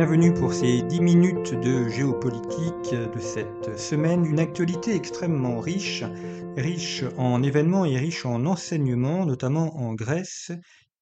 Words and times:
Bienvenue 0.00 0.32
pour 0.32 0.54
ces 0.54 0.80
10 0.80 1.00
minutes 1.02 1.52
de 1.52 1.86
géopolitique 1.90 2.94
de 2.94 3.20
cette 3.20 3.78
semaine. 3.78 4.24
Une 4.24 4.40
actualité 4.40 4.94
extrêmement 4.94 5.60
riche, 5.60 6.04
riche 6.56 7.04
en 7.18 7.42
événements 7.42 7.84
et 7.84 7.98
riche 7.98 8.24
en 8.24 8.46
enseignements, 8.46 9.26
notamment 9.26 9.76
en 9.76 9.92
Grèce 9.92 10.52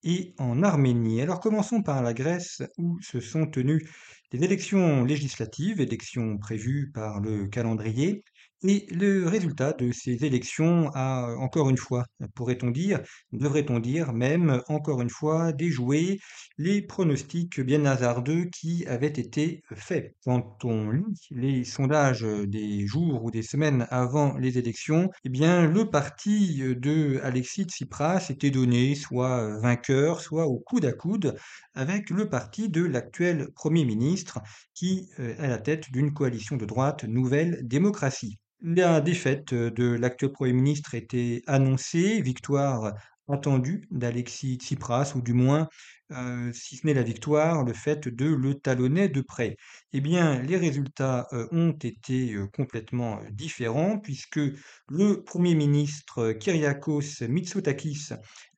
et 0.02 0.34
en 0.38 0.64
Arménie. 0.64 1.22
Alors 1.22 1.38
commençons 1.38 1.80
par 1.80 2.02
la 2.02 2.12
Grèce 2.12 2.60
où 2.76 3.00
se 3.00 3.20
sont 3.20 3.46
tenues 3.46 3.88
des 4.32 4.42
élections 4.42 5.04
législatives, 5.04 5.80
élections 5.80 6.36
prévues 6.36 6.90
par 6.92 7.20
le 7.20 7.46
calendrier. 7.46 8.24
Et 8.64 8.86
le 8.90 9.28
résultat 9.28 9.72
de 9.72 9.92
ces 9.92 10.24
élections 10.24 10.90
a, 10.92 11.36
encore 11.38 11.70
une 11.70 11.76
fois, 11.76 12.04
pourrait-on 12.34 12.72
dire, 12.72 13.00
devrait-on 13.30 13.78
dire 13.78 14.12
même, 14.12 14.62
encore 14.66 15.00
une 15.00 15.10
fois, 15.10 15.52
déjoué 15.52 16.18
les 16.56 16.82
pronostics 16.82 17.60
bien 17.60 17.84
hasardeux 17.84 18.46
qui 18.46 18.84
avaient 18.86 19.06
été 19.06 19.62
faits. 19.76 20.16
Quand 20.24 20.64
on 20.64 20.90
lit 20.90 21.28
les 21.30 21.62
sondages 21.62 22.22
des 22.22 22.84
jours 22.84 23.22
ou 23.22 23.30
des 23.30 23.42
semaines 23.42 23.86
avant 23.90 24.36
les 24.38 24.58
élections, 24.58 25.08
eh 25.24 25.28
bien, 25.28 25.68
le 25.68 25.88
parti 25.88 26.58
de 26.58 27.20
Alexis 27.22 27.62
Tsipras 27.62 28.26
était 28.28 28.50
donné 28.50 28.96
soit 28.96 29.56
vainqueur, 29.60 30.20
soit 30.20 30.48
au 30.48 30.58
coude 30.58 30.84
à 30.84 30.92
coude 30.92 31.36
avec 31.74 32.10
le 32.10 32.28
parti 32.28 32.68
de 32.68 32.84
l'actuel 32.84 33.50
Premier 33.54 33.84
ministre 33.84 34.40
qui 34.74 35.08
est 35.16 35.38
à 35.38 35.46
la 35.46 35.58
tête 35.58 35.92
d'une 35.92 36.12
coalition 36.12 36.56
de 36.56 36.64
droite 36.64 37.04
Nouvelle 37.04 37.60
Démocratie. 37.62 38.40
La 38.60 39.00
défaite 39.00 39.54
de 39.54 39.92
l'actuel 39.94 40.32
Premier 40.32 40.52
ministre 40.52 40.94
était 40.94 41.42
annoncée, 41.46 42.20
victoire 42.20 42.92
attendue 43.28 43.86
d'Alexis 43.90 44.56
Tsipras, 44.56 45.12
ou 45.14 45.20
du 45.20 45.32
moins, 45.32 45.68
euh, 46.12 46.52
si 46.52 46.76
ce 46.76 46.86
n'est 46.86 46.94
la 46.94 47.02
victoire, 47.02 47.64
le 47.64 47.72
fait 47.72 48.08
de 48.08 48.26
le 48.26 48.54
talonner 48.54 49.08
de 49.08 49.20
près. 49.20 49.56
Eh 49.92 50.00
bien, 50.00 50.42
les 50.42 50.56
résultats 50.56 51.28
euh, 51.32 51.46
ont 51.52 51.72
été 51.72 52.34
euh, 52.34 52.46
complètement 52.48 53.20
différents, 53.30 53.98
puisque 53.98 54.40
le 54.88 55.22
Premier 55.22 55.54
ministre 55.54 56.32
Kyriakos 56.32 57.28
Mitsotakis 57.28 58.08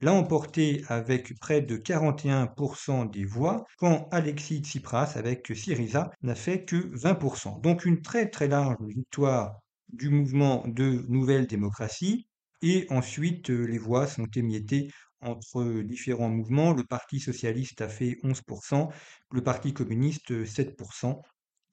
l'a 0.01 0.13
emporté 0.13 0.83
avec 0.89 1.39
près 1.41 1.61
de 1.61 1.77
41% 1.77 3.11
des 3.11 3.25
voix, 3.25 3.65
quand 3.77 4.09
Alexis 4.13 4.61
Tsipras, 4.61 5.13
avec 5.17 5.53
Syriza, 5.55 6.11
n'a 6.23 6.35
fait 6.35 6.65
que 6.65 6.77
20%. 6.97 7.61
Donc 7.61 7.85
une 7.85 8.01
très 8.01 8.31
très 8.31 8.49
large 8.49 8.77
victoire 8.81 9.61
du 9.93 10.09
mouvement 10.09 10.65
de 10.67 11.05
Nouvelle 11.09 11.47
Démocratie. 11.47 12.27
Et 12.63 12.87
ensuite, 12.91 13.49
les 13.49 13.79
voix 13.79 14.07
sont 14.07 14.27
émiettées 14.35 14.91
entre 15.21 15.83
différents 15.83 16.29
mouvements. 16.29 16.73
Le 16.73 16.85
Parti 16.85 17.21
socialiste 17.21 17.81
a 17.81 17.89
fait 17.89 18.19
11%, 18.23 18.91
le 19.33 19.43
Parti 19.43 19.73
communiste 19.73 20.45
7%. 20.45 21.21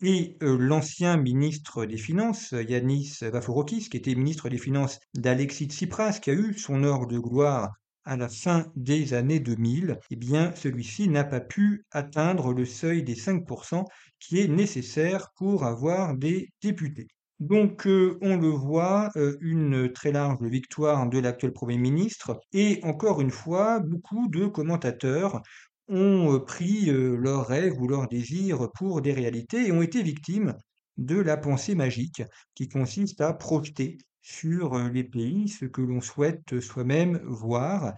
Et 0.02 0.38
l'ancien 0.42 1.18
ministre 1.18 1.86
des 1.86 1.98
Finances, 1.98 2.52
Yanis 2.52 3.18
Varoufakis, 3.22 3.90
qui 3.90 3.98
était 3.98 4.14
ministre 4.14 4.48
des 4.48 4.60
Finances 4.60 5.00
d'Alexis 5.16 5.66
Tsipras, 5.66 6.20
qui 6.20 6.30
a 6.30 6.34
eu 6.34 6.54
son 6.54 6.84
heure 6.84 7.08
de 7.08 7.18
gloire 7.18 7.74
à 8.08 8.16
la 8.16 8.30
fin 8.30 8.72
des 8.76 9.14
années 9.14 9.40
2000, 9.40 10.00
eh 10.12 10.16
bien, 10.16 10.54
celui-ci 10.56 11.10
n'a 11.10 11.26
pas 11.26 11.42
pu 11.42 11.86
atteindre 11.92 12.54
le 12.54 12.64
seuil 12.64 13.04
des 13.04 13.16
5% 13.16 13.86
qui 14.20 14.40
est 14.40 14.48
nécessaire 14.48 15.32
pour 15.36 15.66
avoir 15.66 16.16
des 16.16 16.54
députés. 16.62 17.08
Donc, 17.40 17.84
on 17.86 18.38
le 18.38 18.50
voit, 18.50 19.12
une 19.42 19.92
très 19.94 20.12
large 20.12 20.42
victoire 20.42 21.08
de 21.08 21.20
l'actuel 21.20 21.54
Premier 21.54 21.78
ministre 21.78 22.40
et 22.52 22.80
encore 22.84 23.22
une 23.22 23.30
fois, 23.30 23.80
beaucoup 23.80 24.28
de 24.28 24.48
commentateurs 24.48 25.42
ont, 25.88 26.40
pris, 26.40 26.86
leurs 26.88 27.46
rêves 27.48 27.80
ou 27.80 27.88
leurs 27.88 28.08
désirs 28.08 28.70
pour 28.74 29.02
des 29.02 29.14
réalités 29.14 29.68
et 29.68 29.72
ont 29.72 29.84
été 29.84 30.02
victimes 30.02 30.56
de 30.98 31.20
la 31.20 31.38
pensée 31.38 31.76
magique 31.76 32.24
qui 32.56 32.68
consiste 32.70 33.22
à 33.22 33.34
projeter 33.34 34.00
sur, 34.22 34.78
les 34.90 35.04
pays 35.04 35.48
ce 35.48 35.66
que 35.66 35.82
l'on 35.82 36.02
souhaite 36.02 36.60
soi-même 36.60 37.22
voir, 37.24 37.94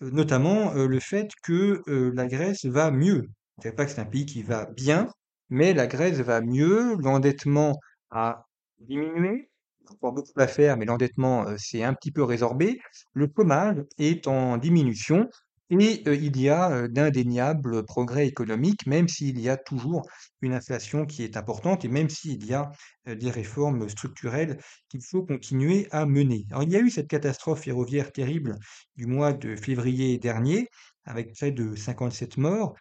notamment, 0.00 0.72
le 0.72 0.98
fait 0.98 1.30
que, 1.42 1.82
la 2.14 2.26
Grèce 2.26 2.64
va 2.64 2.90
mieux. 2.90 3.28
Je 3.62 3.68
ne 3.68 3.74
pas 3.74 3.84
que 3.84 3.92
c'est 3.92 4.00
un 4.00 4.06
pays 4.06 4.26
qui 4.26 4.42
va 4.42 4.64
bien, 4.64 5.08
mais 5.50 5.74
la 5.74 5.86
Grèce 5.86 6.20
va 6.20 6.40
mieux, 6.40 6.96
l'endettement 7.00 7.78
a 8.10 8.47
diminué. 8.80 9.50
Encore 9.90 10.12
beaucoup 10.12 10.38
à 10.38 10.46
faire, 10.46 10.76
mais 10.76 10.84
l'endettement 10.84 11.46
s'est 11.56 11.82
un 11.82 11.94
petit 11.94 12.10
peu 12.10 12.22
résorbé. 12.22 12.78
Le 13.14 13.26
chômage 13.34 13.82
est 13.96 14.26
en 14.26 14.58
diminution 14.58 15.28
et 15.70 16.02
il 16.06 16.40
y 16.40 16.48
a 16.48 16.88
d'indéniables 16.88 17.84
progrès 17.84 18.26
économiques, 18.26 18.86
même 18.86 19.08
s'il 19.08 19.40
y 19.40 19.48
a 19.48 19.56
toujours 19.56 20.06
une 20.42 20.52
inflation 20.52 21.06
qui 21.06 21.24
est 21.24 21.36
importante 21.36 21.84
et 21.84 21.88
même 21.88 22.10
s'il 22.10 22.44
y 22.44 22.54
a 22.54 22.70
des 23.06 23.30
réformes 23.30 23.88
structurelles 23.88 24.58
qu'il 24.88 25.02
faut 25.02 25.24
continuer 25.24 25.88
à 25.90 26.04
mener. 26.06 26.46
Alors, 26.50 26.62
il 26.62 26.70
y 26.70 26.76
a 26.76 26.80
eu 26.80 26.90
cette 26.90 27.08
catastrophe 27.08 27.62
ferroviaire 27.62 28.12
terrible 28.12 28.56
du 28.96 29.06
mois 29.06 29.32
de 29.32 29.56
février 29.56 30.18
dernier, 30.18 30.68
avec 31.04 31.34
près 31.34 31.50
de 31.50 31.74
57 31.74 32.36
morts. 32.36 32.74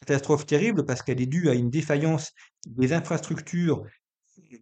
Catastrophe 0.00 0.46
terrible 0.46 0.84
parce 0.84 1.02
qu'elle 1.02 1.20
est 1.20 1.26
due 1.26 1.48
à 1.48 1.54
une 1.54 1.70
défaillance 1.70 2.32
des 2.66 2.92
infrastructures 2.92 3.84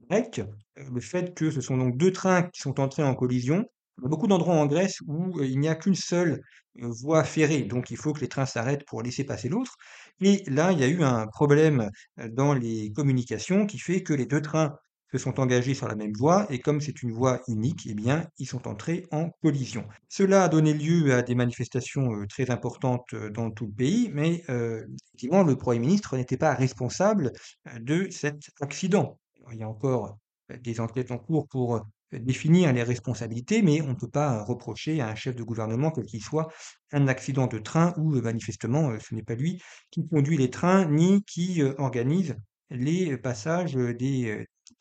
grec, 0.08 0.40
le 0.76 1.00
fait 1.00 1.34
que 1.34 1.50
ce 1.50 1.60
sont 1.60 1.76
donc 1.76 1.96
deux 1.96 2.12
trains 2.12 2.42
qui 2.42 2.60
sont 2.60 2.80
entrés 2.80 3.02
en 3.02 3.14
collision. 3.14 3.64
Il 3.98 4.02
y 4.02 4.06
a 4.06 4.08
beaucoup 4.08 4.28
d'endroits 4.28 4.54
en 4.54 4.66
Grèce 4.66 5.00
où 5.06 5.42
il 5.42 5.58
n'y 5.58 5.68
a 5.68 5.74
qu'une 5.74 5.96
seule 5.96 6.40
voie 6.76 7.24
ferrée, 7.24 7.62
donc 7.62 7.90
il 7.90 7.96
faut 7.96 8.12
que 8.12 8.20
les 8.20 8.28
trains 8.28 8.46
s'arrêtent 8.46 8.84
pour 8.86 9.02
laisser 9.02 9.24
passer 9.24 9.48
l'autre. 9.48 9.74
Et 10.20 10.44
là, 10.46 10.70
il 10.70 10.78
y 10.78 10.84
a 10.84 10.88
eu 10.88 11.02
un 11.02 11.26
problème 11.26 11.90
dans 12.30 12.54
les 12.54 12.92
communications 12.92 13.66
qui 13.66 13.78
fait 13.78 14.02
que 14.02 14.14
les 14.14 14.26
deux 14.26 14.40
trains 14.40 14.76
se 15.10 15.18
sont 15.18 15.40
engagés 15.40 15.74
sur 15.74 15.88
la 15.88 15.96
même 15.96 16.12
voie 16.12 16.46
et 16.50 16.60
comme 16.60 16.80
c'est 16.80 17.02
une 17.02 17.12
voie 17.12 17.40
unique, 17.48 17.86
eh 17.86 17.94
bien, 17.94 18.26
ils 18.38 18.46
sont 18.46 18.68
entrés 18.68 19.06
en 19.10 19.30
collision. 19.42 19.84
Cela 20.08 20.44
a 20.44 20.48
donné 20.48 20.74
lieu 20.74 21.14
à 21.14 21.22
des 21.22 21.34
manifestations 21.34 22.26
très 22.28 22.50
importantes 22.50 23.14
dans 23.32 23.50
tout 23.50 23.66
le 23.66 23.72
pays, 23.72 24.10
mais 24.12 24.44
effectivement, 24.48 25.42
le 25.42 25.56
Premier 25.56 25.80
ministre 25.80 26.16
n'était 26.16 26.36
pas 26.36 26.54
responsable 26.54 27.32
de 27.80 28.06
cet 28.10 28.50
accident 28.60 29.18
il 29.52 29.58
y 29.58 29.62
a 29.62 29.68
encore 29.68 30.18
des 30.62 30.80
enquêtes 30.80 31.10
en 31.10 31.18
cours 31.18 31.46
pour 31.48 31.84
définir 32.12 32.72
les 32.72 32.82
responsabilités, 32.82 33.60
mais 33.62 33.82
on 33.82 33.88
ne 33.88 33.94
peut 33.94 34.08
pas 34.08 34.42
reprocher 34.42 35.00
à 35.00 35.08
un 35.08 35.14
chef 35.14 35.36
de 35.36 35.42
gouvernement, 35.42 35.90
quel 35.90 36.06
qu'il 36.06 36.22
soit, 36.22 36.48
un 36.92 37.06
accident 37.06 37.46
de 37.46 37.58
train 37.58 37.92
où 37.98 38.20
manifestement 38.20 38.98
ce 38.98 39.14
n'est 39.14 39.22
pas 39.22 39.34
lui 39.34 39.62
qui 39.90 40.06
conduit 40.08 40.38
les 40.38 40.50
trains 40.50 40.86
ni 40.86 41.22
qui 41.24 41.62
organise 41.76 42.36
les 42.70 43.16
passages 43.18 43.76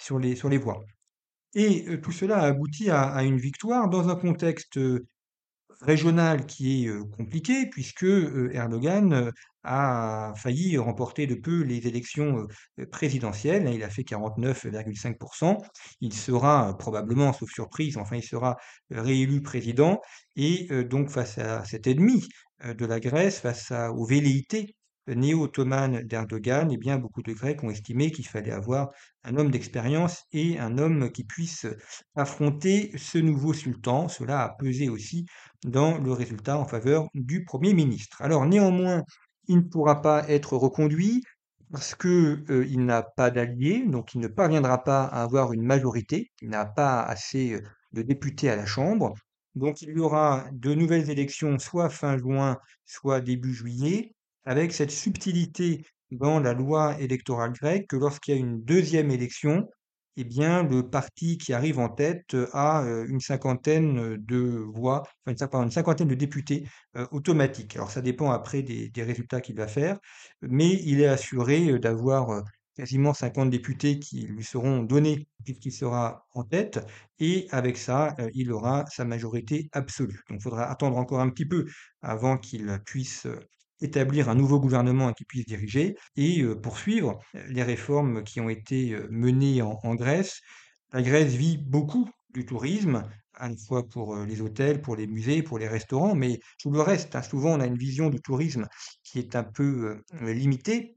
sur, 0.02 0.20
les, 0.20 0.36
sur 0.36 0.50
les 0.50 0.58
voies. 0.58 0.84
Et 1.54 2.00
tout 2.02 2.12
cela 2.12 2.38
a 2.40 2.48
abouti 2.48 2.90
à, 2.90 3.24
une 3.24 3.38
victoire 3.38 3.90
dans 3.90 4.10
un 4.10 4.16
contexte 4.16 4.80
régional 5.82 6.46
qui 6.46 6.86
est 6.86 6.92
compliqué, 7.16 7.68
puisque 7.70 8.06
Erdogan 8.52 9.32
a 9.64 10.34
failli 10.38 10.78
remporter 10.78 11.28
de 11.28 11.36
peu 11.36 11.62
les 11.62 11.88
élections 11.88 12.48
présidentielles. 12.92 13.70
Il 13.74 13.84
a 13.84 13.90
fait 13.90 14.04
49,5%. 14.04 15.58
Il 16.02 16.14
sera 16.14 16.78
probablement, 16.78 17.34
sauf 17.34 17.52
surprise, 17.52 17.98
enfin 17.98 18.16
il 18.16 18.24
sera 18.24 18.58
réélu 18.90 19.42
président. 19.42 20.00
Et 20.36 20.68
donc 20.86 21.10
face 21.10 21.38
à 21.38 21.66
cet 21.66 21.88
ennemi 21.88 22.28
de 22.66 22.86
la 22.86 23.00
Grèce, 23.00 23.40
face 23.40 23.72
aux 23.72 24.06
velléités 24.06 24.76
néo-ottomane 25.08 26.04
d'Erdogan, 26.04 26.70
eh 26.72 26.78
bien, 26.78 26.98
beaucoup 26.98 27.22
de 27.22 27.34
Grecs 27.34 27.64
ont 27.64 27.70
estimé 27.70 28.12
qu'il 28.12 28.28
fallait 28.28 28.52
avoir 28.52 28.90
un 29.24 29.38
homme 29.38 29.52
d'expérience 29.52 30.24
et 30.32 30.60
un 30.60 30.78
homme 30.78 31.12
qui 31.12 31.24
puisse 31.24 31.66
affronter 32.16 32.92
ce 32.98 33.18
nouveau 33.18 33.54
sultan. 33.54 34.08
Cela 34.08 34.44
a 34.44 34.50
pesé 34.50 34.90
aussi 34.90 35.26
dans 35.66 35.98
le 35.98 36.12
résultat 36.12 36.58
en 36.58 36.66
faveur 36.66 37.08
du 37.14 37.44
Premier 37.46 37.74
ministre. 37.74 38.22
Alors 38.22 38.46
néanmoins, 38.46 39.04
il 39.48 39.58
ne 39.58 39.62
pourra 39.62 40.02
pas 40.02 40.28
être 40.30 40.56
reconduit 40.58 41.24
parce 41.72 41.96
qu'il 41.96 42.46
euh, 42.50 42.76
n'a 42.78 43.04
pas 43.04 43.30
d'alliés, 43.30 43.84
donc 43.86 44.14
il 44.16 44.22
ne 44.22 44.28
parviendra 44.28 44.84
pas 44.84 45.04
à 45.04 45.24
avoir 45.24 45.54
une 45.54 45.64
majorité, 45.64 46.32
il 46.42 46.50
n'a 46.50 46.66
pas 46.66 47.02
assez 47.02 47.54
euh, 47.54 47.62
de 47.92 48.02
députés 48.02 48.50
à 48.50 48.56
la 48.56 48.66
Chambre. 48.66 49.14
Donc 49.56 49.82
il 49.82 49.90
y 49.90 50.00
aura 50.00 50.46
de 50.52 50.74
nouvelles 50.74 51.10
élections 51.10 51.58
soit 51.60 51.90
fin 51.90 52.18
juin, 52.18 52.58
soit 52.86 53.22
début 53.22 53.54
juillet. 53.54 54.14
Avec 54.48 54.72
cette 54.72 54.92
subtilité 54.92 55.86
dans 56.10 56.40
la 56.40 56.54
loi 56.54 57.00
électorale 57.02 57.52
grecque 57.52 57.88
que 57.90 57.98
lorsqu'il 57.98 58.34
y 58.34 58.38
a 58.38 58.40
une 58.40 58.64
deuxième 58.64 59.12
élection, 59.12 59.68
eh 60.16 60.24
bien, 60.24 60.64
le 60.64 60.90
parti 60.90 61.38
qui 61.38 61.54
arrive 61.54 61.80
en 61.80 61.90
tête 61.90 62.36
a 62.54 62.82
une 63.08 63.20
cinquantaine 63.20 64.16
de 64.18 64.66
voix, 64.74 65.04
enfin 65.28 65.64
une, 65.64 65.70
cinquantaine 65.70 66.08
de 66.08 66.16
députés 66.16 66.66
automatiques. 67.12 67.76
Alors 67.76 67.92
ça 67.92 68.02
dépend 68.02 68.32
après 68.32 68.64
des, 68.64 69.04
résultats 69.04 69.42
qu'il 69.42 69.58
va 69.58 69.68
faire, 69.68 70.00
mais 70.42 70.82
il 70.86 71.02
est 71.02 71.08
assuré 71.08 71.78
d'avoir 71.78 72.42
quasiment 72.78 73.14
50 73.14 73.50
députés 73.50 74.00
qui 74.00 74.22
lui 74.22 74.44
seront 74.44 74.84
donnés 74.84 75.28
puisqu'il 75.44 75.72
sera 75.72 76.26
en 76.34 76.44
tête, 76.44 76.80
et 77.20 77.48
avec 77.52 77.78
ça, 77.78 78.16
euh, 78.20 78.30
il 78.34 78.52
aura 78.52 78.86
sa 78.88 79.04
majorité 79.04 79.70
absolue. 79.72 80.22
Donc 80.30 80.40
il 80.40 80.44
faudra 80.44 80.70
attendre 80.70 80.98
encore 80.98 81.20
un 81.20 81.30
petit 81.30 81.46
peu 81.46 81.66
avant 82.02 82.38
qu'il 82.38 82.80
puisse 82.86 83.26
euh, 83.26 83.40
établir 83.82 84.30
un 84.30 84.36
nouveau 84.36 84.60
gouvernement 84.60 85.10
et 85.10 85.14
qu'il 85.14 85.26
puisse 85.26 85.46
diriger, 85.46 85.96
et 86.16 86.42
euh, 86.42 86.56
poursuivre 86.56 87.20
les 87.50 87.64
réformes 87.64 88.24
qui 88.24 88.40
ont 88.40 88.50
été 88.50 88.98
menées 89.10 89.62
en, 89.62 89.96
Grèce. 89.96 90.42
La 90.94 91.02
Grèce 91.02 91.34
vit 91.34 91.58
beaucoup 91.58 92.10
du 92.34 92.46
tourisme, 92.46 93.04
à 93.34 93.50
la 93.50 93.56
fois 93.68 93.88
pour 93.88 94.16
les 94.16 94.42
hôtels, 94.42 94.82
pour 94.82 94.96
les 94.96 95.08
musées, 95.08 95.44
pour 95.44 95.60
les 95.60 95.68
restaurants, 95.68 96.16
mais 96.16 96.40
tout 96.60 96.72
le 96.72 96.82
reste. 96.82 97.16
Hein. 97.16 97.22
souvent, 97.22 97.52
on 97.52 97.60
a 97.60 97.66
une 97.66 97.78
vision 97.78 98.10
du 98.10 98.20
tourisme 98.20 98.68
qui 99.04 99.20
est 99.20 99.36
un 99.36 99.44
peu 99.44 100.02
limitée 100.22 100.97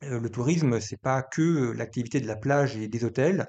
le 0.00 0.28
tourisme, 0.28 0.80
c'est 0.80 1.00
pas 1.00 1.22
que 1.22 1.72
l'activité 1.72 2.20
de 2.20 2.26
la 2.26 2.36
plage 2.36 2.76
et 2.76 2.88
des 2.88 3.04
hôtels. 3.04 3.46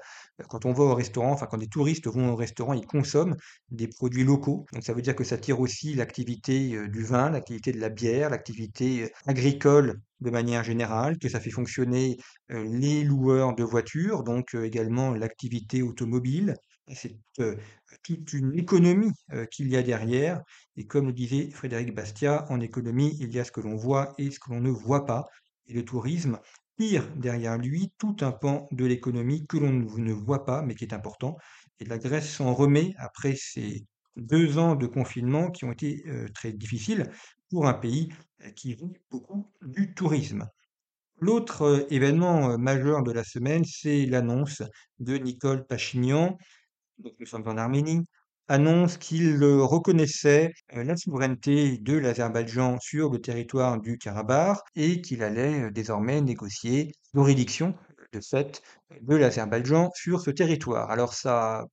Quand 0.48 0.64
on 0.64 0.72
va 0.72 0.84
au 0.84 0.94
restaurant, 0.94 1.32
enfin 1.32 1.46
quand 1.46 1.58
des 1.58 1.68
touristes 1.68 2.08
vont 2.08 2.32
au 2.32 2.36
restaurant, 2.36 2.72
ils 2.72 2.86
consomment 2.86 3.36
des 3.70 3.86
produits 3.86 4.24
locaux. 4.24 4.66
Donc 4.72 4.82
ça 4.82 4.92
veut 4.92 5.02
dire 5.02 5.14
que 5.14 5.24
ça 5.24 5.38
tire 5.38 5.60
aussi 5.60 5.94
l'activité 5.94 6.76
du 6.88 7.04
vin, 7.04 7.30
l'activité 7.30 7.72
de 7.72 7.78
la 7.78 7.88
bière, 7.88 8.30
l'activité 8.30 9.12
agricole 9.26 10.00
de 10.20 10.30
manière 10.30 10.64
générale, 10.64 11.18
que 11.18 11.28
ça 11.28 11.38
fait 11.40 11.50
fonctionner 11.50 12.16
les 12.48 13.04
loueurs 13.04 13.54
de 13.54 13.62
voitures, 13.62 14.24
donc 14.24 14.54
également 14.54 15.12
l'activité 15.12 15.82
automobile. 15.82 16.54
C'est 16.92 17.16
toute 18.02 18.32
une 18.32 18.58
économie 18.58 19.12
qu'il 19.52 19.68
y 19.68 19.76
a 19.76 19.82
derrière. 19.82 20.42
Et 20.76 20.86
comme 20.86 21.06
le 21.06 21.12
disait 21.12 21.50
Frédéric 21.50 21.94
Bastiat, 21.94 22.46
en 22.48 22.58
économie, 22.60 23.16
il 23.20 23.32
y 23.32 23.38
a 23.38 23.44
ce 23.44 23.52
que 23.52 23.60
l'on 23.60 23.76
voit 23.76 24.14
et 24.18 24.32
ce 24.32 24.40
que 24.40 24.50
l'on 24.50 24.60
ne 24.60 24.70
voit 24.70 25.06
pas 25.06 25.26
et 25.66 25.72
le 25.72 25.84
tourisme 25.84 26.38
tire 26.78 27.08
derrière 27.16 27.58
lui 27.58 27.92
tout 27.98 28.16
un 28.20 28.32
pan 28.32 28.68
de 28.72 28.84
l'économie 28.84 29.46
que 29.46 29.58
l'on 29.58 29.72
ne 29.72 30.12
voit 30.12 30.44
pas, 30.44 30.62
mais 30.62 30.74
qui 30.74 30.84
est 30.84 30.94
important. 30.94 31.36
Et 31.78 31.84
la 31.84 31.98
Grèce 31.98 32.30
s'en 32.30 32.54
remet 32.54 32.94
après 32.98 33.34
ces 33.36 33.84
deux 34.16 34.58
ans 34.58 34.74
de 34.76 34.86
confinement 34.86 35.50
qui 35.50 35.64
ont 35.64 35.72
été 35.72 36.02
euh, 36.06 36.28
très 36.34 36.52
difficiles 36.52 37.10
pour 37.50 37.66
un 37.66 37.74
pays 37.74 38.08
euh, 38.42 38.50
qui 38.50 38.74
vit 38.74 38.92
beaucoup 39.10 39.50
du 39.62 39.94
tourisme. 39.94 40.48
L'autre 41.20 41.62
euh, 41.62 41.86
événement 41.90 42.58
majeur 42.58 43.02
de 43.02 43.12
la 43.12 43.24
semaine, 43.24 43.64
c'est 43.64 44.06
l'annonce 44.06 44.62
de 44.98 45.16
Nicole 45.16 45.66
Pachinian. 45.66 46.38
Donc 46.98 47.14
nous 47.18 47.26
sommes 47.26 47.46
en 47.46 47.56
Arménie, 47.56 48.04
annonce 48.50 48.98
qu'il 48.98 49.42
reconnaissait 49.44 50.52
euh, 50.74 50.82
la 50.82 50.96
souveraineté 50.96 51.78
de 51.78 51.96
l'Azerbaïdjan 51.96 52.78
sur 52.80 53.08
le 53.08 53.20
territoire 53.20 53.80
du 53.80 53.96
Karabakh 53.96 54.58
et 54.74 55.00
qu'il 55.00 55.22
allait 55.22 55.66
euh, 55.66 55.70
désormais 55.70 56.20
négocier 56.20 56.90
l'oridiction 57.14 57.76
de 58.12 58.20
fait 58.20 58.60
de 59.02 59.14
l'Azerbaïdjan 59.14 59.90
sur 59.94 60.20
ce 60.20 60.32
territoire. 60.32 60.90
Alors 60.90 61.14
ça 61.14 61.60
a 61.60 61.66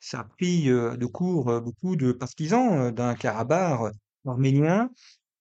ça 0.00 0.20
a 0.20 0.26
euh, 0.42 0.96
de 0.96 1.06
court 1.06 1.60
beaucoup 1.60 1.94
de 1.94 2.12
partisans 2.12 2.90
d'un 2.90 3.14
Karabakh 3.14 3.92
arménien, 4.26 4.88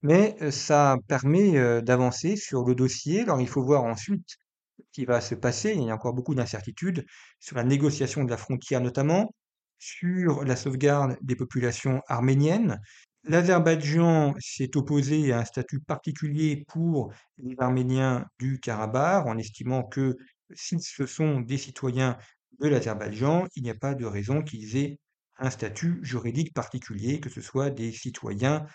mais 0.02 0.36
ça 0.52 0.98
permet 1.08 1.82
d'avancer 1.82 2.36
sur 2.36 2.66
le 2.66 2.76
dossier. 2.76 3.22
Alors 3.22 3.40
il 3.40 3.48
faut 3.48 3.64
voir 3.64 3.86
ensuite 3.86 4.36
ce 4.80 4.84
qui 4.92 5.06
va 5.06 5.22
se 5.22 5.36
passer. 5.36 5.76
Il 5.76 5.84
y 5.84 5.92
a 5.92 5.96
encore 5.96 6.14
beaucoup 6.14 6.36
d'incertitudes 6.36 7.06
sur 7.40 7.56
la 7.56 7.64
négociation 7.64 8.26
de 8.26 8.30
la 8.30 8.38
frontière 8.38 8.82
notamment 8.82 9.32
sur 9.80 10.44
la 10.44 10.56
sauvegarde 10.56 11.18
des 11.22 11.36
populations 11.36 12.02
arméniennes. 12.08 12.80
L'Azerbaïdjan 13.24 14.36
s'est 14.40 14.78
opposé 14.78 15.34
à 15.34 15.40
un 15.40 15.46
statut 15.46 15.80
particulier 15.80 16.64
pour 16.68 17.12
les 17.38 17.56
Arméniens 17.60 18.26
du 18.40 18.60
Karabakh 18.60 19.26
en 19.26 19.38
estimant 19.38 19.84
que 19.84 20.16
si 20.54 20.80
ce 20.80 21.06
sont 21.06 21.42
des 21.42 21.58
citoyens 21.58 22.18
de 22.60 22.68
l'Azerbaïdjan, 22.68 23.48
il 23.56 23.64
n'y 23.64 23.70
a 23.70 23.76
pas 23.76 23.94
de 23.94 24.06
raison 24.06 24.42
qu'ils 24.42 24.78
aient 24.78 25.00
un 25.38 25.50
statut 25.50 26.00
juridique 26.02 26.54
particulier, 26.54 27.20
que 27.20 27.30
ce 27.30 27.42
soit 27.42 27.70
des 27.70 27.92
citoyens 27.92 28.66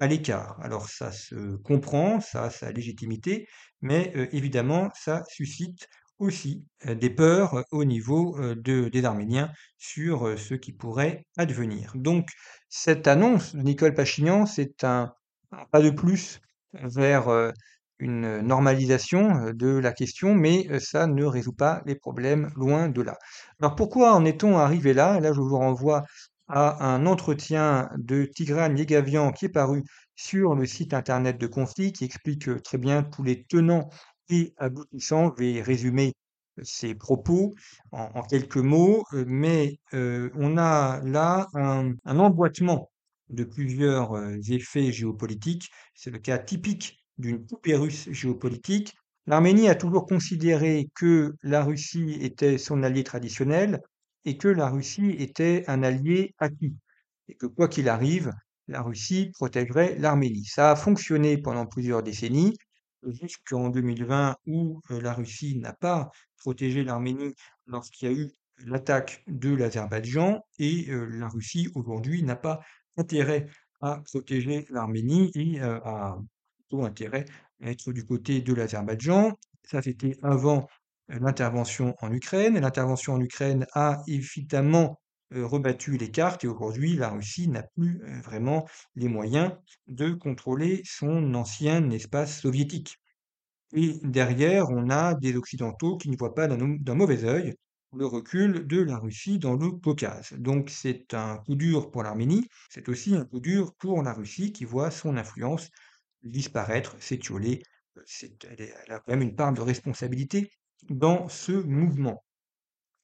à 0.00 0.06
l'écart. 0.06 0.58
Alors 0.60 0.88
ça 0.88 1.12
se 1.12 1.56
comprend, 1.56 2.20
ça 2.20 2.44
a 2.44 2.50
sa 2.50 2.72
légitimité, 2.72 3.48
mais 3.80 4.12
euh, 4.16 4.26
évidemment 4.32 4.90
ça 4.94 5.24
suscite 5.28 5.88
aussi 6.18 6.64
des 6.86 7.10
peurs 7.10 7.64
au 7.72 7.84
niveau 7.84 8.38
de, 8.40 8.88
des 8.88 9.04
Arméniens 9.04 9.50
sur 9.78 10.38
ce 10.38 10.54
qui 10.54 10.72
pourrait 10.72 11.26
advenir. 11.36 11.92
Donc 11.94 12.28
cette 12.68 13.06
annonce 13.08 13.54
de 13.54 13.62
Nicole 13.62 13.94
Pachinian, 13.94 14.46
c'est 14.46 14.84
un, 14.84 15.12
pas 15.70 15.80
de 15.80 15.90
plus 15.90 16.40
vers 16.72 17.52
une 17.98 18.40
normalisation 18.40 19.52
de 19.52 19.78
la 19.78 19.92
question, 19.92 20.34
mais 20.34 20.80
ça 20.80 21.06
ne 21.06 21.24
résout 21.24 21.52
pas 21.52 21.82
les 21.86 21.94
problèmes 21.94 22.50
loin 22.56 22.88
de 22.88 23.02
là. 23.02 23.16
Alors 23.60 23.76
pourquoi 23.76 24.14
en 24.14 24.24
est-on 24.24 24.58
arrivé 24.58 24.94
là? 24.94 25.20
Là, 25.20 25.32
je 25.32 25.40
vous 25.40 25.56
renvoie 25.56 26.04
à 26.48 26.84
un 26.84 27.06
entretien 27.06 27.88
de 27.96 28.24
Tigran 28.24 28.74
Yegavian 28.74 29.32
qui 29.32 29.46
est 29.46 29.48
paru 29.48 29.82
sur 30.16 30.54
le 30.54 30.66
site 30.66 30.92
internet 30.92 31.38
de 31.38 31.46
Conflit, 31.46 31.92
qui 31.92 32.04
explique 32.04 32.62
très 32.62 32.78
bien 32.78 33.02
tous 33.02 33.22
les 33.22 33.44
tenants 33.44 33.88
et 34.28 34.54
aboutissant, 34.58 35.34
je 35.36 35.42
vais 35.42 35.62
résumer 35.62 36.14
ces 36.62 36.94
propos 36.94 37.54
en, 37.92 38.22
quelques 38.22 38.56
mots, 38.56 39.04
mais 39.12 39.78
on 39.92 40.56
a 40.56 41.00
là 41.02 41.48
un, 41.54 41.94
emboîtement 42.04 42.90
de 43.28 43.44
plusieurs 43.44 44.16
effets 44.50 44.92
géopolitiques. 44.92 45.68
C'est 45.94 46.10
le 46.10 46.18
cas 46.18 46.38
typique 46.38 47.04
d'une 47.18 47.44
poupée 47.44 47.76
russe 47.76 48.08
géopolitique. 48.10 48.94
L'Arménie 49.26 49.68
a 49.68 49.74
toujours 49.74 50.06
considéré 50.06 50.88
que 50.94 51.34
la 51.42 51.64
Russie 51.64 52.18
était 52.20 52.58
son 52.58 52.82
allié 52.82 53.04
traditionnel 53.04 53.80
et 54.24 54.36
que 54.36 54.48
la 54.48 54.68
Russie 54.68 55.10
était 55.18 55.64
un 55.66 55.82
allié 55.82 56.34
acquis. 56.38 56.76
Et 57.28 57.34
que 57.34 57.46
quoi 57.46 57.68
qu'il 57.68 57.88
arrive, 57.88 58.32
la 58.68 58.82
Russie 58.82 59.30
protégerait 59.34 59.96
l'Arménie. 59.98 60.44
Ça 60.44 60.72
a 60.72 60.76
fonctionné 60.76 61.38
pendant 61.38 61.66
plusieurs 61.66 62.02
décennies 62.02 62.54
jusqu'en 63.06 63.68
2020 63.68 64.36
où 64.46 64.80
la 64.90 65.12
Russie 65.12 65.58
n'a 65.58 65.72
pas 65.72 66.10
protégé 66.36 66.84
l'Arménie 66.84 67.34
lorsqu'il 67.66 68.08
y 68.08 68.14
a 68.14 68.14
eu 68.14 68.30
l'attaque 68.66 69.22
de 69.26 69.54
l'Azerbaïdjan 69.54 70.44
et 70.58 70.86
la 70.88 71.28
Russie 71.28 71.68
aujourd'hui 71.74 72.22
n'a 72.22 72.36
pas 72.36 72.60
intérêt 72.96 73.46
à 73.80 74.00
protéger 74.04 74.66
l'Arménie 74.70 75.30
et 75.34 75.60
a 75.60 76.16
plutôt 76.56 76.84
intérêt 76.84 77.24
à 77.62 77.70
être 77.70 77.92
du 77.92 78.04
côté 78.04 78.40
de 78.40 78.54
l'Azerbaïdjan. 78.54 79.32
Ça, 79.64 79.82
c'était 79.82 80.16
avant 80.22 80.68
l'intervention 81.08 81.94
en 82.00 82.12
Ukraine. 82.12 82.58
L'intervention 82.58 83.14
en 83.14 83.20
Ukraine 83.20 83.66
a 83.72 84.02
évidemment 84.06 85.00
rebattu 85.34 85.96
les 85.96 86.10
cartes 86.10 86.44
et 86.44 86.48
aujourd'hui, 86.48 86.96
la 86.96 87.10
Russie 87.10 87.48
n'a 87.48 87.62
plus 87.62 88.02
vraiment 88.22 88.66
les 88.94 89.08
moyens 89.08 89.52
de 89.86 90.12
contrôler 90.12 90.82
son 90.84 91.34
ancien 91.34 91.90
espace 91.90 92.40
soviétique. 92.40 92.98
Et 93.72 93.98
derrière, 94.02 94.70
on 94.70 94.90
a 94.90 95.14
des 95.14 95.36
Occidentaux 95.36 95.96
qui 95.96 96.10
ne 96.10 96.16
voient 96.16 96.34
pas 96.34 96.46
d'un 96.48 96.94
mauvais 96.94 97.24
œil 97.24 97.54
le 97.96 98.06
recul 98.06 98.66
de 98.66 98.80
la 98.80 98.98
Russie 98.98 99.38
dans 99.38 99.54
le 99.54 99.70
Caucase. 99.70 100.32
Donc 100.38 100.70
c'est 100.70 101.14
un 101.14 101.38
coup 101.38 101.54
dur 101.54 101.90
pour 101.90 102.02
l'Arménie, 102.02 102.48
c'est 102.70 102.88
aussi 102.88 103.14
un 103.14 103.24
coup 103.24 103.40
dur 103.40 103.74
pour 103.78 104.02
la 104.02 104.12
Russie 104.12 104.52
qui 104.52 104.64
voit 104.64 104.90
son 104.90 105.16
influence 105.16 105.70
disparaître, 106.22 106.96
s'étioler. 107.00 107.62
Elle 108.58 108.92
a 108.92 108.98
quand 108.98 109.12
même 109.12 109.22
une 109.22 109.36
part 109.36 109.52
de 109.52 109.60
responsabilité 109.60 110.50
dans 110.88 111.28
ce 111.28 111.52
mouvement. 111.52 112.24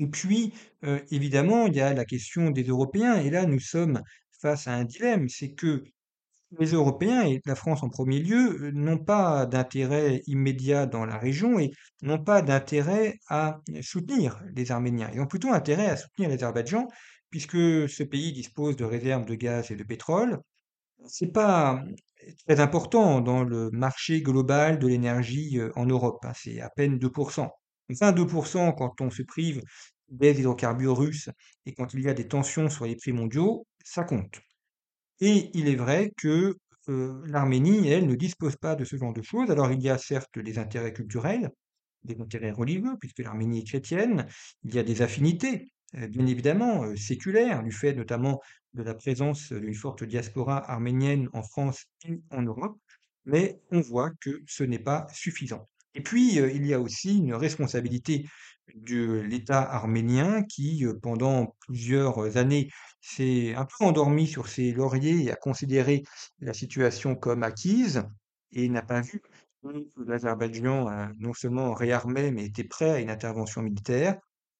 Et 0.00 0.09
puis, 0.09 0.52
évidemment, 1.11 1.66
il 1.66 1.75
y 1.75 1.80
a 1.80 1.95
la 1.95 2.04
question 2.04 2.50
des 2.50 2.64
Européens, 2.64 3.21
et 3.21 3.30
là, 3.30 3.47
nous 3.47 3.61
sommes 3.61 4.02
face 4.40 4.66
à 4.66 4.73
un 4.73 4.85
dilemme, 4.85 5.28
c'est 5.28 5.52
que 5.52 5.85
les 6.59 6.73
Européens, 6.73 7.23
et 7.26 7.40
la 7.45 7.54
France 7.54 7.83
en 7.83 7.90
premier 7.90 8.19
lieu, 8.19 8.71
n'ont 8.73 8.99
pas 8.99 9.47
d'intérêt 9.47 10.23
immédiat 10.26 10.87
dans 10.87 11.04
la 11.04 11.19
région 11.19 11.61
et 11.61 11.71
n'ont 12.02 12.25
pas 12.25 12.42
d'intérêt 12.42 13.19
à 13.28 13.61
soutenir 13.83 14.42
les 14.57 14.73
Arméniens. 14.73 15.11
Ils 15.14 15.21
ont 15.21 15.26
plutôt 15.26 15.52
intérêt 15.52 15.87
à 15.87 15.97
soutenir 15.97 16.30
l'Azerbaïdjan, 16.30 16.88
puisque 17.28 17.88
ce 17.88 18.02
pays 18.02 18.33
dispose 18.33 18.75
de 18.76 18.85
réserves 18.85 19.26
de 19.26 19.35
gaz 19.35 19.71
et 19.71 19.76
de 19.76 19.85
pétrole. 19.85 20.40
C'est 21.07 21.33
pas 21.33 21.85
très 22.49 22.59
important 22.59 23.21
dans 23.21 23.45
le 23.45 23.71
marché 23.71 24.23
global 24.23 24.78
de 24.78 24.88
l'énergie 24.88 25.61
en 25.76 25.87
Europe, 25.87 26.25
hein, 26.25 26.33
c'est 26.35 26.61
à 26.61 26.71
peine 26.71 26.99
2%. 26.99 27.49
Enfin, 27.90 28.12
2% 28.12 28.73
quand 28.73 29.00
on 29.00 29.11
se 29.11 29.23
prive 29.23 29.62
des 30.09 30.38
hydrocarbures 30.38 30.97
russes 30.97 31.30
et 31.66 31.73
quand 31.75 31.94
il 31.94 32.00
y 32.00 32.09
a 32.09 32.14
des 32.14 32.28
tensions 32.28 32.68
sur 32.68 32.87
les 32.87 32.97
prix 32.97 33.12
mondiaux, 33.12 33.66
ça 33.85 34.04
compte. 34.04 34.40
Et 35.20 35.50
il 35.54 35.68
est 35.68 35.76
vrai 35.76 36.12
que 36.16 36.56
l'Arménie, 36.88 37.88
elle, 37.88 38.06
ne 38.06 38.14
dispose 38.14 38.56
pas 38.56 38.75
de 38.75 38.85
ce 38.85 38.97
genre 38.97 39.12
de 39.12 39.23
choses. 39.23 39.50
Alors 39.50 39.70
il 39.70 39.80
y 39.80 39.88
a 39.88 39.99
certes 39.99 40.38
des 40.38 40.59
intérêts 40.59 40.92
culturels, 40.92 41.50
des 42.04 42.20
intérêts 42.20 42.50
religieux, 42.50 42.97
puisque 42.99 43.20
l'Arménie 43.20 43.61
est 43.61 43.64
chrétienne, 43.64 44.26
il 44.64 44.75
y 44.75 44.78
a 44.78 44.82
des 44.82 45.02
affinités, 45.02 45.70
bien 45.92 46.26
évidemment, 46.26 46.85
séculaires, 46.97 47.62
du 47.62 47.73
fait 47.73 47.94
notamment 47.94 48.40
de 48.75 48.82
la 48.82 48.94
présence 48.94 49.52
d'une 49.52 49.75
forte 49.75 50.04
diaspora 50.04 50.70
arménienne 50.70 51.28
en 51.32 51.42
France 51.42 51.85
et 52.09 52.20
en 52.30 52.42
Europe, 52.42 52.78
mais 53.25 53.61
on 53.70 53.80
voit 53.80 54.11
que 54.20 54.42
ce 54.47 54.64
n'est 54.64 54.78
pas 54.78 55.06
suffisant. 55.12 55.68
Et 55.94 56.02
puis, 56.02 56.37
il 56.37 56.66
y 56.66 56.75
a 56.75 56.80
aussi 56.80 57.18
une 57.18 57.35
responsabilité 57.35 58.26
de 58.75 59.20
l'État 59.20 59.62
arménien 59.62 60.42
qui, 60.44 60.85
pendant 61.02 61.56
plusieurs 61.61 62.37
années, 62.37 62.70
s'est 63.00 63.54
un 63.54 63.64
peu 63.64 63.85
endormi 63.85 64.26
sur 64.26 64.49
ses 64.49 64.73
lauriers 64.73 65.25
et 65.25 65.30
a 65.32 65.37
considéré 65.37 66.04
la 66.38 66.54
situation 66.54 67.14
comme 67.14 67.42
acquise 67.42 68.04
et 68.52 68.68
n'a 68.68 68.82
pas 68.82 69.00
vu 69.00 69.20
que 69.20 70.02
l'Azerbaïdjan 70.06 71.11
non 71.18 71.35
seulement 71.35 71.75
réarmé, 71.75 72.30
mais 72.30 72.47
était 72.47 72.64
prêt 72.64 72.90
à 72.90 73.00
une 73.00 73.11
intervention 73.11 73.62
militaire, 73.62 74.18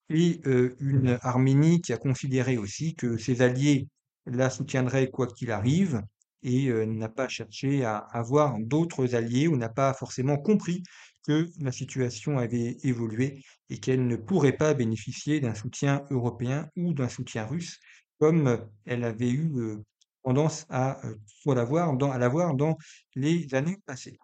et 0.09 0.41
une 0.81 1.19
Arménie 1.23 1.81
qui 1.81 1.93
a 1.93 1.97
considéré 1.97 2.59
aussi 2.59 2.95
que 2.97 3.17
ses 3.17 3.43
alliés 3.43 3.89
la 4.27 4.51
soutiendraient 4.51 5.11
quoi 5.11 5.29
qu'il 5.29 5.53
arrive, 5.53 6.03
et 6.43 6.71
n'a 6.87 7.09
pas 7.09 7.29
cherché 7.29 7.85
à 7.85 7.99
avoir 7.99 8.59
d'autres 8.59 9.15
alliés 9.15 9.47
ou 9.47 9.57
n'a 9.57 9.69
pas 9.69 9.93
forcément 9.95 10.39
compris 10.39 10.83
que 11.27 11.49
la 11.61 11.73
situation 11.73 12.39
avait 12.39 12.77
évolué 12.83 13.43
et 13.69 13.79
qu'elle 13.79 14.07
ne 14.07 14.17
pourrait 14.17 14.57
pas 14.57 14.75
bénéficier 14.75 15.41
d'un 15.41 15.55
soutien 15.55 16.05
européen 16.11 16.69
ou 16.77 16.95
d'un 16.95 17.09
soutien 17.09 17.47
russe 17.47 17.79
comme 18.19 18.69
elle 18.85 19.05
avait 19.05 19.31
eu 19.31 19.79
tendance 20.23 20.67
à 20.69 21.01
l'avoir 21.47 21.97
dans, 21.97 22.11
à 22.11 22.19
l'avoir 22.19 22.55
dans 22.55 22.77
les 23.15 23.55
années 23.55 23.79
passées. 23.87 24.19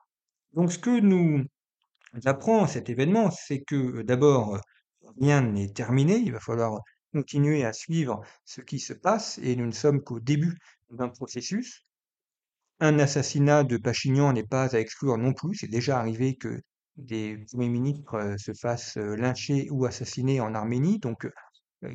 Donc 0.52 0.72
ce 0.72 0.78
que 0.78 1.00
nous 1.00 1.44
apprend 2.24 2.66
cet 2.66 2.90
événement, 2.90 3.30
c'est 3.30 3.62
que 3.62 4.02
d'abord, 4.02 4.60
rien 5.20 5.42
n'est 5.42 5.72
terminé, 5.72 6.16
il 6.16 6.32
va 6.32 6.40
falloir 6.40 6.80
continuer 7.12 7.64
à 7.64 7.72
suivre 7.72 8.20
ce 8.44 8.60
qui 8.60 8.78
se 8.78 8.92
passe 8.92 9.38
et 9.38 9.56
nous 9.56 9.66
ne 9.66 9.72
sommes 9.72 10.02
qu'au 10.02 10.20
début 10.20 10.58
d'un 10.90 11.08
processus. 11.08 11.86
Un 12.80 12.98
assassinat 12.98 13.64
de 13.64 13.78
Pachignan 13.78 14.34
n'est 14.34 14.46
pas 14.46 14.74
à 14.74 14.80
exclure 14.80 15.16
non 15.16 15.32
plus. 15.32 15.56
C'est 15.56 15.70
déjà 15.70 15.98
arrivé 15.98 16.36
que 16.36 16.60
des 16.96 17.38
premiers 17.52 17.68
ministres 17.68 18.36
se 18.38 18.52
fassent 18.52 18.96
lyncher 18.96 19.68
ou 19.70 19.84
assassiner 19.84 20.40
en 20.40 20.54
Arménie. 20.54 20.98
Donc, 20.98 21.28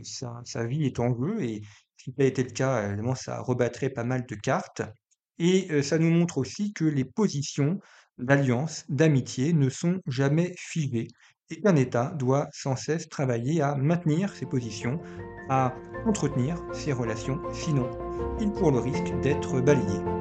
sa, 0.04 0.64
vie 0.66 0.86
est 0.86 1.00
en 1.00 1.16
jeu. 1.16 1.44
Et 1.44 1.62
si 1.98 2.14
ça 2.18 2.24
a 2.24 2.26
été 2.26 2.44
le 2.44 2.52
cas, 2.52 2.88
évidemment, 2.88 3.16
ça 3.16 3.42
rebattrait 3.42 3.90
pas 3.90 4.04
mal 4.04 4.26
de 4.26 4.36
cartes. 4.36 4.82
Et 5.40 5.82
ça 5.82 5.98
nous 5.98 6.12
montre 6.12 6.38
aussi 6.38 6.74
que 6.74 6.86
les 6.86 7.06
positions 7.06 7.80
d'alliance, 8.18 8.86
d'amitié 8.90 9.54
ne 9.54 9.70
sont 9.70 10.00
jamais 10.06 10.54
figées 10.58 11.08
et 11.52 11.62
qu'un 11.62 11.76
État 11.76 12.14
doit 12.18 12.48
sans 12.54 12.76
cesse 12.76 13.10
travailler 13.10 13.62
à 13.62 13.76
maintenir 13.76 14.34
ses 14.34 14.46
positions, 14.46 15.00
à 15.50 15.76
entretenir 16.06 16.58
ses 16.74 16.94
relations, 16.94 17.42
sinon 17.54 17.90
il 18.40 18.52
court 18.52 18.72
le 18.72 18.80
risque 18.80 19.20
d'être 19.22 19.60
balayé. 19.62 20.21